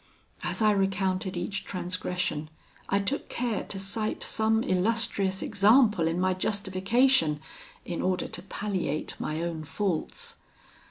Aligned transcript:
As 0.41 0.63
I 0.63 0.71
recounted 0.71 1.37
each 1.37 1.63
transgression, 1.63 2.49
I 2.89 2.97
took 2.97 3.29
care 3.29 3.63
to 3.65 3.77
cite 3.77 4.23
some 4.23 4.63
illustrious 4.63 5.43
example 5.43 6.07
in 6.07 6.19
my 6.19 6.33
justification, 6.33 7.39
in 7.85 8.01
order 8.01 8.27
to 8.27 8.41
palliate 8.41 9.13
my 9.19 9.43
own 9.43 9.63
faults. 9.63 10.37